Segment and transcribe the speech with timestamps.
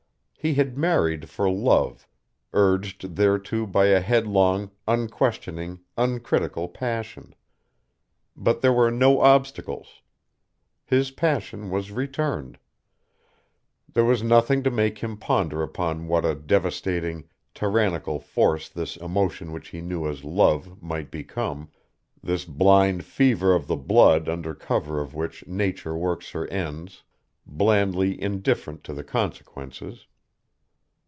[0.43, 2.07] He had married for love,
[2.51, 7.35] urged thereto by a headlong, unquestioning, uncritical passion.
[8.35, 10.01] But there were no obstacles.
[10.83, 12.57] His passion was returned.
[13.93, 19.51] There was nothing to make him ponder upon what a devastating, tyrannical force this emotion
[19.51, 21.69] which he knew as love might become,
[22.23, 27.03] this blind fever of the blood under cover of which nature works her ends,
[27.45, 30.07] blandly indifferent to the consequences.